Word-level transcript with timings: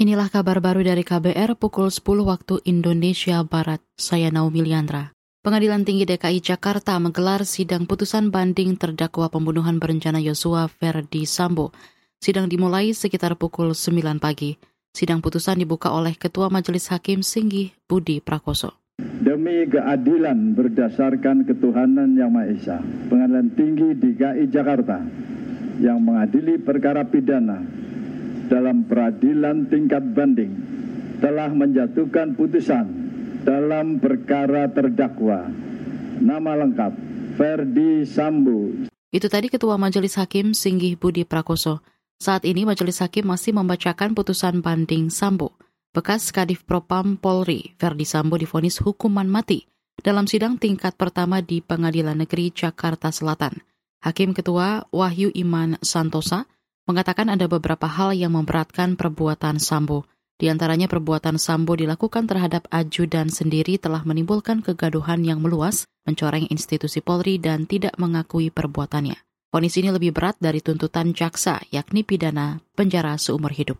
Inilah 0.00 0.32
kabar 0.32 0.64
baru 0.64 0.80
dari 0.80 1.04
KBR 1.04 1.60
pukul 1.60 1.92
10 1.92 2.24
waktu 2.24 2.64
Indonesia 2.64 3.44
Barat. 3.44 3.84
Saya 4.00 4.32
Naomi 4.32 4.64
Liandra. 4.64 5.12
Pengadilan 5.44 5.84
Tinggi 5.84 6.08
DKI 6.08 6.40
Jakarta 6.40 6.96
menggelar 6.96 7.44
sidang 7.44 7.84
putusan 7.84 8.32
banding 8.32 8.80
terdakwa 8.80 9.28
pembunuhan 9.28 9.76
berencana 9.76 10.16
Yosua 10.16 10.72
Verdi 10.72 11.28
Sambo. 11.28 11.76
Sidang 12.16 12.48
dimulai 12.48 12.96
sekitar 12.96 13.36
pukul 13.36 13.76
9 13.76 14.16
pagi. 14.16 14.56
Sidang 14.96 15.20
putusan 15.20 15.60
dibuka 15.60 15.92
oleh 15.92 16.16
Ketua 16.16 16.48
Majelis 16.48 16.88
Hakim 16.88 17.20
Singgih 17.20 17.76
Budi 17.84 18.24
Prakoso. 18.24 18.80
Demi 18.96 19.68
keadilan 19.68 20.56
berdasarkan 20.56 21.44
ketuhanan 21.44 22.16
Yang 22.16 22.30
Maha 22.32 22.46
Esa, 22.48 22.78
Pengadilan 23.12 23.52
Tinggi 23.52 23.92
DKI 24.00 24.48
Jakarta 24.48 25.04
yang 25.76 26.00
mengadili 26.00 26.56
perkara 26.56 27.04
pidana 27.04 27.79
dalam 28.50 28.82
peradilan 28.82 29.70
tingkat 29.70 30.02
banding 30.10 30.58
telah 31.22 31.54
menjatuhkan 31.54 32.34
putusan 32.34 32.90
dalam 33.46 34.02
perkara 34.02 34.66
terdakwa 34.66 35.46
nama 36.18 36.58
lengkap 36.58 36.92
Ferdi 37.38 38.02
Sambo. 38.04 38.74
Itu 39.14 39.30
tadi 39.30 39.46
Ketua 39.46 39.78
Majelis 39.78 40.18
Hakim 40.18 40.52
Singgih 40.52 40.98
Budi 40.98 41.22
Prakoso. 41.22 41.80
Saat 42.20 42.44
ini 42.44 42.68
Majelis 42.68 43.00
Hakim 43.00 43.30
masih 43.30 43.56
membacakan 43.56 44.12
putusan 44.12 44.60
banding 44.60 45.08
Sambo. 45.08 45.56
Bekas 45.90 46.30
Kadif 46.30 46.68
Propam 46.68 47.16
Polri, 47.16 47.74
Ferdi 47.80 48.04
Sambo 48.04 48.36
difonis 48.36 48.78
hukuman 48.78 49.26
mati 49.26 49.66
dalam 50.04 50.28
sidang 50.28 50.60
tingkat 50.60 50.94
pertama 50.94 51.40
di 51.40 51.64
Pengadilan 51.64 52.18
Negeri 52.18 52.52
Jakarta 52.52 53.08
Selatan. 53.10 53.62
Hakim 54.04 54.36
Ketua 54.36 54.84
Wahyu 54.92 55.32
Iman 55.32 55.80
Santosa 55.80 56.46
mengatakan 56.90 57.30
ada 57.30 57.46
beberapa 57.46 57.86
hal 57.86 58.10
yang 58.18 58.34
memberatkan 58.34 58.98
perbuatan 58.98 59.62
Sambo. 59.62 60.10
Di 60.34 60.50
antaranya 60.50 60.90
perbuatan 60.90 61.38
Sambo 61.38 61.78
dilakukan 61.78 62.26
terhadap 62.26 62.66
ajudan 62.74 63.30
sendiri 63.30 63.78
telah 63.78 64.02
menimbulkan 64.02 64.66
kegaduhan 64.66 65.22
yang 65.22 65.38
meluas, 65.38 65.86
mencoreng 66.08 66.50
institusi 66.50 66.98
Polri 66.98 67.38
dan 67.38 67.70
tidak 67.70 67.94
mengakui 68.00 68.50
perbuatannya. 68.50 69.14
Ponis 69.50 69.76
ini 69.78 69.94
lebih 69.94 70.10
berat 70.10 70.40
dari 70.42 70.58
tuntutan 70.58 71.14
jaksa, 71.14 71.62
yakni 71.70 72.02
pidana 72.02 72.58
penjara 72.74 73.14
seumur 73.20 73.54
hidup. 73.54 73.78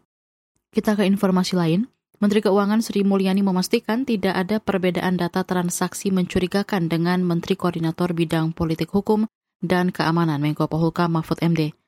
Kita 0.70 0.94
ke 0.94 1.02
informasi 1.08 1.58
lain. 1.58 1.90
Menteri 2.20 2.44
Keuangan 2.44 2.84
Sri 2.84 3.00
Mulyani 3.00 3.40
memastikan 3.40 4.04
tidak 4.04 4.36
ada 4.36 4.60
perbedaan 4.60 5.16
data 5.16 5.40
transaksi 5.40 6.12
mencurigakan 6.12 6.92
dengan 6.92 7.24
Menteri 7.24 7.56
Koordinator 7.56 8.12
Bidang 8.12 8.52
Politik 8.52 8.92
Hukum 8.92 9.24
dan 9.64 9.88
Keamanan 9.88 10.36
Menko 10.44 10.68
Polhukam 10.68 11.16
Mahfud 11.16 11.40
MD. 11.40 11.79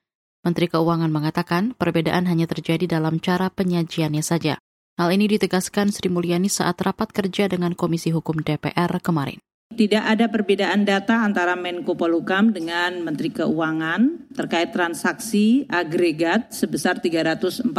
Menteri 0.43 0.67
Keuangan 0.67 1.07
mengatakan 1.07 1.71
perbedaan 1.79 2.27
hanya 2.27 2.51
terjadi 2.51 2.99
dalam 2.99 3.23
cara 3.23 3.47
penyajiannya 3.47 4.27
saja. 4.27 4.59
Hal 4.99 5.15
ini 5.15 5.31
ditegaskan 5.31 5.95
Sri 5.95 6.11
Mulyani 6.11 6.51
saat 6.51 6.83
rapat 6.83 7.15
kerja 7.15 7.47
dengan 7.47 7.79
Komisi 7.79 8.11
Hukum 8.11 8.43
DPR 8.43 8.91
kemarin. 8.99 9.39
Tidak 9.73 10.03
ada 10.03 10.29
perbedaan 10.29 10.83
data 10.83 11.23
antara 11.23 11.55
Menko 11.55 11.95
Polhukam 11.95 12.51
dengan 12.51 13.07
Menteri 13.07 13.31
Keuangan 13.31 14.35
terkait 14.35 14.75
transaksi 14.75 15.65
agregat 15.71 16.51
sebesar 16.51 16.99
349 16.99 17.73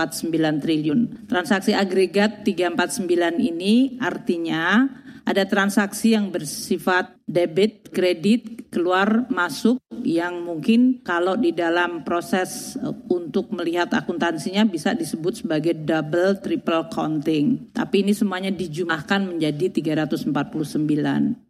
triliun. 0.64 1.30
Transaksi 1.30 1.76
agregat 1.76 2.48
349 2.48 3.44
ini 3.44 4.00
artinya 4.00 4.88
ada 5.24 5.44
transaksi 5.46 6.16
yang 6.16 6.32
bersifat 6.32 7.16
debit, 7.28 7.92
kredit, 7.92 8.63
keluar, 8.74 9.30
masuk 9.30 9.78
yang 10.02 10.42
mungkin 10.42 11.06
kalau 11.06 11.38
di 11.38 11.54
dalam 11.54 12.02
proses 12.02 12.74
eh, 12.82 12.90
untuk 13.14 13.54
melihat 13.54 13.94
akuntansinya 13.94 14.66
bisa 14.66 14.98
disebut 14.98 15.46
sebagai 15.46 15.78
double 15.78 16.42
triple 16.42 16.90
counting. 16.90 17.70
Tapi 17.70 18.02
ini 18.02 18.18
semuanya 18.18 18.50
dijumlahkan 18.50 19.30
menjadi 19.30 19.70
349. 19.70 20.34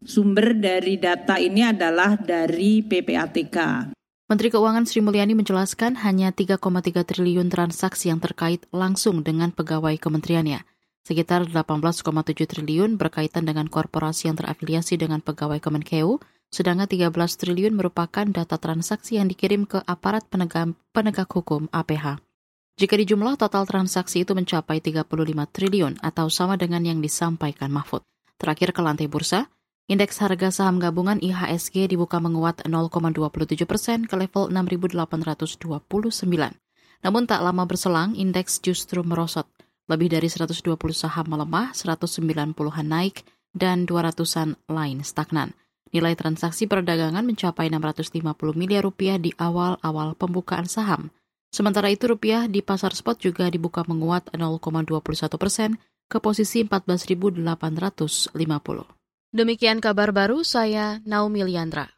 Sumber 0.04 0.52
dari 0.60 1.00
data 1.00 1.40
ini 1.40 1.64
adalah 1.64 2.20
dari 2.20 2.84
PPATK. 2.84 3.90
Menteri 4.28 4.50
Keuangan 4.50 4.84
Sri 4.84 5.00
Mulyani 5.00 5.36
menjelaskan 5.36 6.00
hanya 6.04 6.36
3,3 6.36 6.60
triliun 7.06 7.48
transaksi 7.48 8.12
yang 8.12 8.20
terkait 8.20 8.68
langsung 8.76 9.24
dengan 9.24 9.56
pegawai 9.56 9.96
kementeriannya. 10.00 10.64
Sekitar 11.04 11.44
18,7 11.52 12.48
triliun 12.48 12.96
berkaitan 12.96 13.44
dengan 13.44 13.68
korporasi 13.68 14.32
yang 14.32 14.40
terafiliasi 14.40 14.96
dengan 14.96 15.20
pegawai 15.20 15.60
Kemenkeu, 15.60 16.24
sedangkan 16.54 16.86
13 16.86 17.10
triliun 17.10 17.74
merupakan 17.74 18.30
data 18.30 18.62
transaksi 18.62 19.18
yang 19.18 19.26
dikirim 19.26 19.66
ke 19.66 19.82
aparat 19.90 20.30
penegak, 20.30 20.78
penegak 20.94 21.26
hukum 21.34 21.66
APH. 21.74 22.22
Jika 22.78 22.94
dijumlah 22.94 23.42
total 23.42 23.66
transaksi 23.66 24.22
itu 24.22 24.38
mencapai 24.38 24.78
35 24.78 25.10
triliun 25.50 25.94
atau 26.06 26.30
sama 26.30 26.54
dengan 26.54 26.86
yang 26.86 27.02
disampaikan 27.02 27.74
Mahfud. 27.74 28.06
Terakhir 28.38 28.70
ke 28.70 28.82
lantai 28.86 29.10
bursa, 29.10 29.50
indeks 29.90 30.22
harga 30.22 30.54
saham 30.54 30.78
gabungan 30.78 31.18
IHSG 31.22 31.90
dibuka 31.90 32.22
menguat 32.22 32.66
0,27 32.70 33.66
persen 33.66 34.06
ke 34.06 34.14
level 34.14 34.54
6.829. 34.54 35.74
Namun 37.04 37.24
tak 37.26 37.42
lama 37.42 37.64
berselang, 37.66 38.14
indeks 38.14 38.62
justru 38.62 39.02
merosot 39.02 39.50
lebih 39.92 40.08
dari 40.10 40.32
120 40.32 40.64
saham 40.96 41.26
melemah, 41.28 41.76
190-an 41.76 42.88
naik, 42.88 43.28
dan 43.52 43.84
200-an 43.86 44.56
lain 44.72 45.04
stagnan. 45.04 45.52
Nilai 45.94 46.18
transaksi 46.18 46.66
perdagangan 46.66 47.22
mencapai 47.22 47.70
650 47.70 48.26
miliar 48.58 48.82
rupiah 48.82 49.22
di 49.22 49.30
awal-awal 49.38 50.18
pembukaan 50.18 50.66
saham. 50.66 51.14
Sementara 51.54 51.94
itu 51.94 52.10
rupiah 52.10 52.50
di 52.50 52.66
pasar 52.66 52.98
spot 52.98 53.22
juga 53.22 53.46
dibuka 53.46 53.86
menguat 53.86 54.34
0,21 54.34 55.06
persen 55.38 55.78
ke 56.10 56.18
posisi 56.18 56.66
14.850. 56.66 57.46
Demikian 59.34 59.78
kabar 59.78 60.10
baru 60.10 60.42
saya 60.42 60.98
Naomi 61.06 61.46
Liandra. 61.46 61.94